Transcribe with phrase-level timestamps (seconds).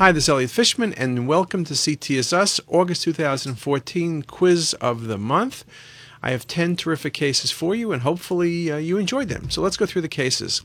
[0.00, 5.62] Hi, this is Elliot Fishman, and welcome to CTisus, August 2014 quiz of the month.
[6.22, 9.50] I have 10 terrific cases for you, and hopefully uh, you enjoyed them.
[9.50, 10.62] So let's go through the cases.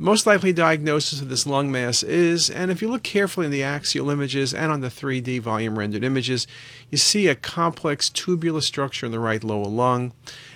[0.00, 3.62] Most likely diagnosis of this lung mass is, and if you look carefully in the
[3.62, 6.48] axial images and on the 3D volume rendered images,
[6.90, 10.12] you see a complex tubular structure in the right lower lung.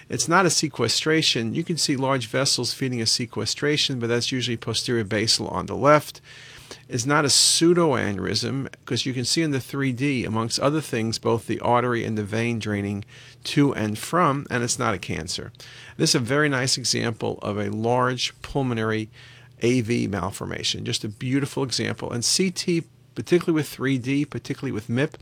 [0.09, 1.55] It's not a sequestration.
[1.55, 5.77] You can see large vessels feeding a sequestration, but that's usually posterior basal on the
[5.77, 6.21] left.
[6.88, 11.46] It's not a pseudoaneurysm because you can see in the 3D, amongst other things, both
[11.46, 13.05] the artery and the vein draining
[13.45, 15.52] to and from, and it's not a cancer.
[15.96, 19.10] This is a very nice example of a large pulmonary
[19.62, 20.84] AV malformation.
[20.84, 22.12] Just a beautiful example.
[22.12, 22.84] And CT,
[23.15, 25.15] particularly with 3D, particularly with MIP,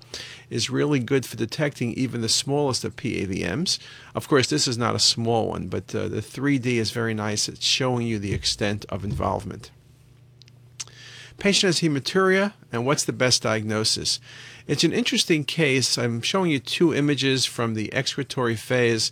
[0.50, 3.78] is really good for detecting even the smallest of PAVMs.
[4.14, 7.48] Of course, this is not a small one, but uh, the 3D is very nice
[7.48, 9.70] at showing you the extent of involvement.
[11.42, 14.20] Patient has hematuria, and what's the best diagnosis?
[14.68, 15.98] It's an interesting case.
[15.98, 19.10] I'm showing you two images from the excretory phase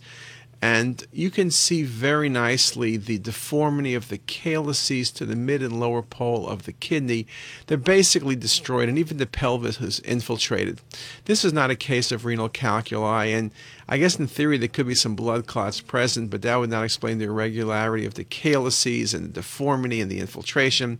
[0.61, 5.79] and you can see very nicely the deformity of the calyces to the mid and
[5.79, 7.25] lower pole of the kidney.
[7.65, 10.79] They're basically destroyed, and even the pelvis is infiltrated.
[11.25, 13.49] This is not a case of renal calculi, and
[13.89, 16.85] I guess in theory there could be some blood clots present, but that would not
[16.85, 20.99] explain the irregularity of the calyces and the deformity and the infiltration.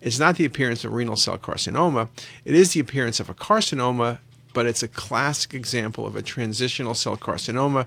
[0.00, 2.08] It's not the appearance of renal cell carcinoma,
[2.44, 4.18] it is the appearance of a carcinoma,
[4.52, 7.86] but it's a classic example of a transitional cell carcinoma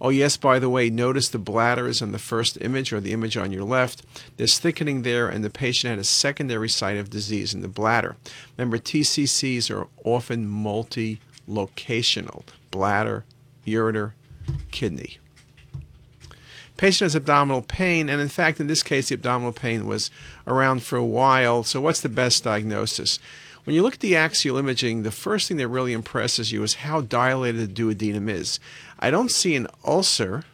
[0.00, 3.12] Oh, yes, by the way, notice the bladder is on the first image or the
[3.12, 4.02] image on your left.
[4.38, 8.16] There's thickening there, and the patient had a secondary site of disease in the bladder.
[8.56, 13.24] Remember, TCCs are often multi locational bladder,
[13.66, 14.12] ureter,
[14.70, 15.18] kidney.
[16.80, 20.10] Patient has abdominal pain, and in fact, in this case, the abdominal pain was
[20.46, 21.62] around for a while.
[21.62, 23.18] So, what's the best diagnosis?
[23.64, 26.76] When you look at the axial imaging, the first thing that really impresses you is
[26.76, 28.58] how dilated the duodenum is.
[28.98, 30.44] I don't see an ulcer,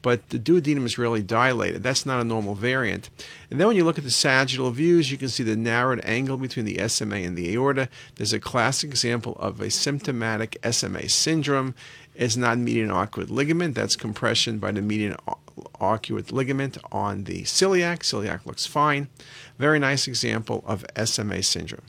[0.00, 1.82] but the duodenum is really dilated.
[1.82, 3.10] That's not a normal variant.
[3.50, 6.38] And then when you look at the sagittal views, you can see the narrowed angle
[6.38, 7.90] between the SMA and the aorta.
[8.16, 11.74] There's a classic example of a symptomatic SMA syndrome.
[12.20, 13.74] It's not median arcuate ligament.
[13.74, 15.16] That's compression by the median
[15.80, 18.00] arcuate ligament on the celiac.
[18.00, 19.08] Celiac looks fine.
[19.58, 21.86] Very nice example of SMA syndrome.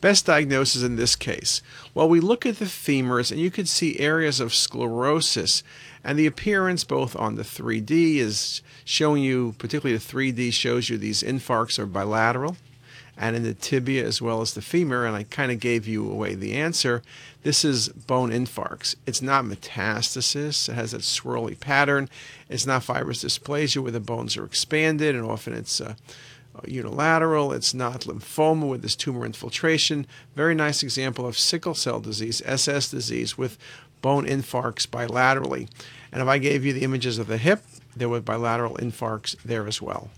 [0.00, 1.62] Best diagnosis in this case?
[1.94, 5.62] Well, we look at the femurs and you can see areas of sclerosis
[6.02, 10.98] and the appearance both on the 3D is showing you, particularly the 3D shows you
[10.98, 12.56] these infarcts are bilateral
[13.16, 16.10] and in the tibia as well as the femur, and I kind of gave you
[16.10, 17.02] away the answer.
[17.42, 18.94] This is bone infarcts.
[19.06, 20.68] It's not metastasis.
[20.68, 22.08] It has that swirly pattern.
[22.48, 25.94] It's not fibrous dysplasia where the bones are expanded, and often it's uh,
[26.66, 27.52] unilateral.
[27.52, 30.06] It's not lymphoma with this tumor infiltration.
[30.34, 33.58] Very nice example of sickle cell disease, SS disease, with
[34.02, 35.68] bone infarcts bilaterally.
[36.12, 37.62] And if I gave you the images of the hip,
[37.96, 40.10] there were bilateral infarcts there as well.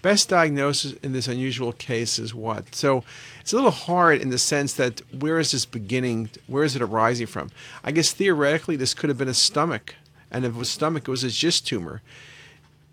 [0.00, 2.74] Best diagnosis in this unusual case is what?
[2.74, 3.02] So
[3.40, 6.30] it's a little hard in the sense that where is this beginning?
[6.46, 7.50] Where is it arising from?
[7.82, 9.96] I guess theoretically this could have been a stomach,
[10.30, 12.02] and if it was stomach, it was a GIST tumor.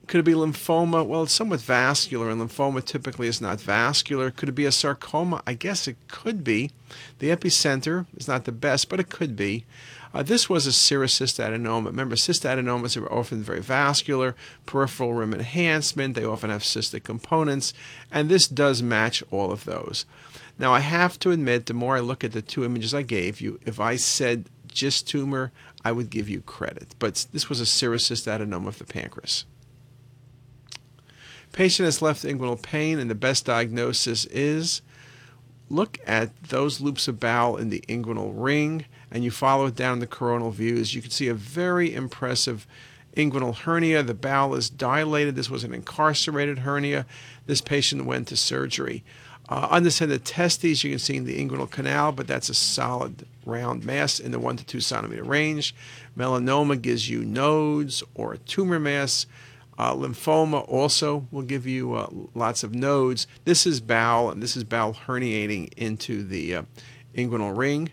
[0.08, 1.06] Could it be lymphoma?
[1.06, 4.30] Well, it's somewhat vascular, and lymphoma typically is not vascular.
[4.30, 5.42] Could it be a sarcoma?
[5.48, 6.72] I guess it could be.
[7.20, 9.66] The epicenter is not the best, but it could be.
[10.16, 11.88] Uh, this was a serous cystadenoma.
[11.88, 14.34] Remember, cystadenomas are often very vascular,
[14.66, 17.74] peripheral rim enhancement, they often have cystic components,
[18.09, 20.06] and this does match all of those.
[20.58, 23.42] Now, I have to admit, the more I look at the two images I gave
[23.42, 25.52] you, if I said just tumor,
[25.84, 26.96] I would give you credit.
[26.98, 29.44] But this was a serous cystadenoma of the pancreas.
[31.52, 34.81] Patient has left inguinal pain, and the best diagnosis is
[35.69, 40.00] look at those loops of bowel in the inguinal ring and you follow it down
[40.00, 42.67] the coronal views, you can see a very impressive
[43.15, 44.03] inguinal hernia.
[44.03, 45.38] The bowel is dilated.
[45.38, 47.06] This was an incarcerated hernia.
[47.45, 49.06] This patient went to surgery.
[49.47, 53.85] Uh, the testes, you can see in the inguinal canal, but that's a solid round
[53.85, 55.73] mass in the 1 to 2 centimeter range.
[56.17, 59.27] Melanoma gives you nodes or a tumor mass.
[59.79, 63.27] Uh, lymphoma also will give you uh, lots of nodes.
[63.45, 66.63] This is bowel, and this is bowel herniating into the uh,
[67.15, 67.91] inguinal ring.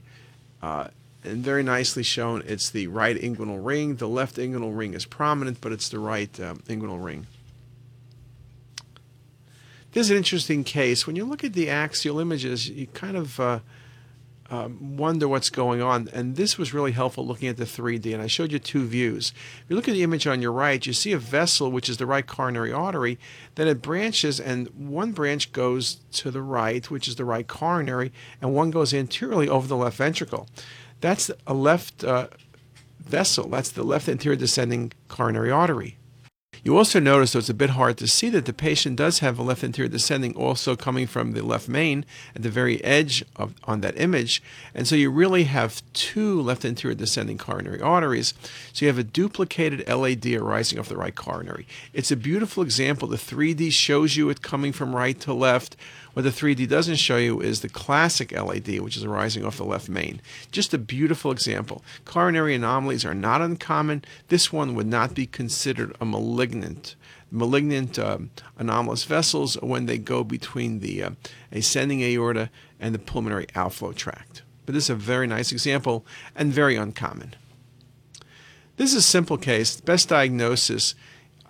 [1.24, 3.96] And very nicely shown, it's the right inguinal ring.
[3.96, 7.26] The left inguinal ring is prominent, but it's the right um, inguinal ring.
[9.92, 11.06] This is an interesting case.
[11.06, 13.60] When you look at the axial images, you kind of uh,
[14.52, 16.08] um, wonder what's going on.
[16.12, 18.12] And this was really helpful looking at the 3D.
[18.12, 19.32] And I showed you two views.
[19.62, 21.96] If you look at the image on your right, you see a vessel, which is
[21.96, 23.18] the right coronary artery.
[23.54, 28.12] Then it branches, and one branch goes to the right, which is the right coronary,
[28.40, 30.48] and one goes anteriorly over the left ventricle.
[31.02, 32.28] That's a left uh,
[33.00, 33.48] vessel.
[33.48, 35.98] That's the left anterior descending coronary artery.
[36.64, 39.36] You also notice, though it's a bit hard to see, that the patient does have
[39.36, 42.04] a left anterior descending also coming from the left main
[42.36, 44.40] at the very edge of on that image.
[44.72, 48.32] And so you really have two left anterior descending coronary arteries.
[48.72, 51.66] So you have a duplicated LAD arising off the right coronary.
[51.92, 53.08] It's a beautiful example.
[53.08, 55.74] The 3D shows you it coming from right to left.
[56.12, 59.64] What the 3D doesn't show you is the classic LAD, which is arising off the
[59.64, 60.20] left main.
[60.50, 61.82] Just a beautiful example.
[62.04, 64.04] Coronary anomalies are not uncommon.
[64.28, 66.96] This one would not be considered a malignant.
[67.30, 71.10] Malignant um, anomalous vessels when they go between the uh,
[71.50, 74.42] ascending aorta and the pulmonary outflow tract.
[74.66, 76.04] But this is a very nice example
[76.36, 77.34] and very uncommon.
[78.76, 79.80] This is a simple case.
[79.80, 80.94] Best diagnosis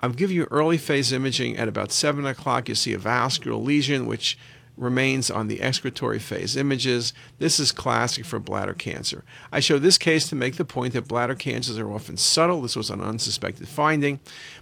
[0.02, 2.68] I'll give you early phase imaging at about 7 o'clock.
[2.68, 4.36] You see a vascular lesion, which
[4.76, 7.12] remains on the excretory phase images.
[7.38, 9.22] This is classic for bladder cancer.
[9.52, 12.62] I show this case to make the point that bladder cancers are often subtle.
[12.62, 14.18] This was an unsuspected finding,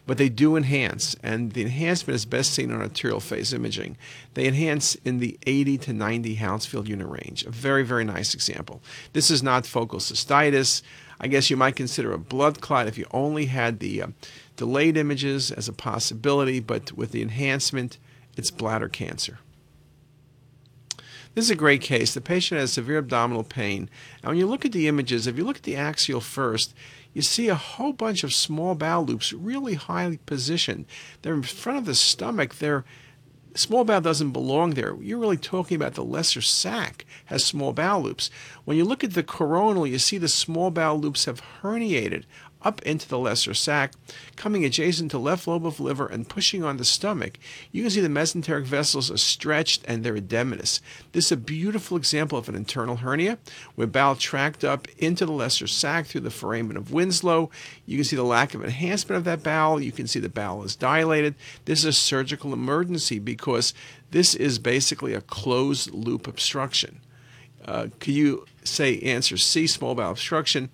[0.06, 3.96] but they do enhance, and the enhancement is best seen on arterial phase imaging.
[4.34, 7.44] They enhance in the 80 to 90 Hounsfield unit range.
[7.44, 8.82] A very, very nice example.
[9.12, 10.82] This is not focal cystitis.
[11.20, 14.06] I guess you might consider a blood clot if you only had the uh,
[14.56, 17.98] delayed images as a possibility, but with the enhancement,
[18.36, 19.38] it's bladder cancer.
[21.34, 22.14] This is a great case.
[22.14, 23.88] The patient has severe abdominal pain.
[24.22, 26.74] And when you look at the images, if you look at the axial first,
[27.12, 30.86] you see a whole bunch of small bowel loops really highly positioned.
[31.22, 32.56] They're in front of the stomach.
[32.56, 32.84] They're
[33.54, 34.96] small bowel doesn't belong there.
[35.00, 38.30] You're really talking about the lesser sac has small bowel loops.
[38.64, 42.24] When you look at the coronal, you see the small bowel loops have herniated
[42.62, 43.92] up into the lesser sac,
[44.36, 47.38] coming adjacent to left lobe of liver and pushing on the stomach.
[47.72, 50.80] You can see the mesenteric vessels are stretched and they're edematous.
[51.12, 53.38] This is a beautiful example of an internal hernia
[53.74, 57.50] where bowel tracked up into the lesser sac through the foramen of Winslow.
[57.86, 59.80] You can see the lack of enhancement of that bowel.
[59.80, 61.34] You can see the bowel is dilated.
[61.64, 63.74] This is a surgical emergency because
[64.10, 67.00] this is basically a closed loop obstruction.
[67.64, 70.70] Uh, could you say answer C, small bowel obstruction?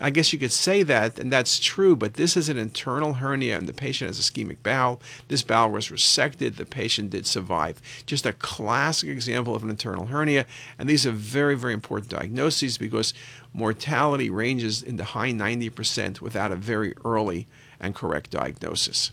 [0.00, 3.56] I guess you could say that, and that's true, but this is an internal hernia,
[3.58, 5.00] and the patient has ischemic bowel.
[5.28, 6.56] This bowel was resected.
[6.56, 7.80] The patient did survive.
[8.06, 10.46] Just a classic example of an internal hernia,
[10.78, 13.14] and these are very, very important diagnoses because
[13.52, 17.46] mortality ranges in the high 90% without a very early
[17.80, 19.12] and correct diagnosis.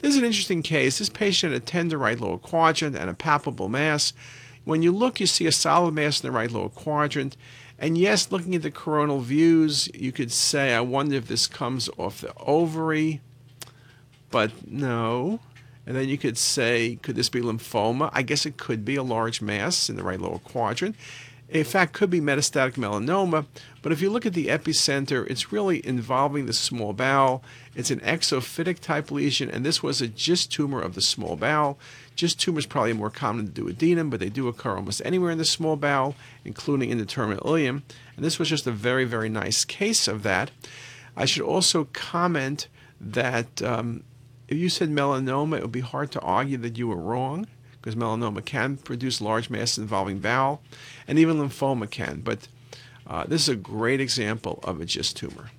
[0.00, 0.98] This is an interesting case.
[0.98, 4.12] This patient had a tender right lower quadrant and a palpable mass.
[4.64, 7.36] When you look, you see a solid mass in the right lower quadrant.
[7.78, 11.88] And yes, looking at the coronal views, you could say, I wonder if this comes
[11.96, 13.20] off the ovary,
[14.30, 15.40] but no.
[15.86, 18.10] And then you could say, could this be lymphoma?
[18.12, 20.96] I guess it could be a large mass in the right lower quadrant.
[21.48, 23.46] In fact, could be metastatic melanoma,
[23.80, 27.42] but if you look at the epicenter, it's really involving the small bowel.
[27.74, 31.78] It's an exophytic type lesion, and this was a GIST tumor of the small bowel.
[32.16, 35.44] GIST tumors probably more common than duodenum, but they do occur almost anywhere in the
[35.46, 37.82] small bowel, including in the terminal ileum.
[38.14, 40.50] And this was just a very, very nice case of that.
[41.16, 42.68] I should also comment
[43.00, 44.04] that um,
[44.48, 47.46] if you said melanoma, it would be hard to argue that you were wrong
[47.80, 50.60] because melanoma can produce large masses involving bowel,
[51.06, 52.20] and even lymphoma can.
[52.20, 52.48] But
[53.06, 55.50] uh, this is a great example of a GIST tumor.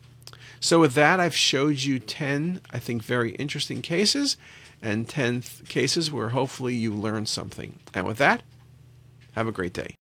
[0.60, 4.38] So with that, I've showed you 10, I think, very interesting cases
[4.82, 7.80] and 10 cases where hopefully you learned something.
[7.94, 8.44] And with that,
[9.34, 9.99] have a great day.